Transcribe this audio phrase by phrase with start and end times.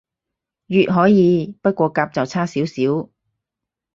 [0.65, 3.11] 乙可以，不過甲就差少少